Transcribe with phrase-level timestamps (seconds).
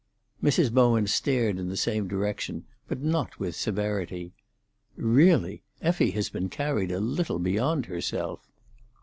[0.41, 0.71] Mrs.
[0.73, 4.33] Bowen stared in the same direction, but not with severity.
[4.95, 8.39] "Really, Effie has been carried a little beyond herself."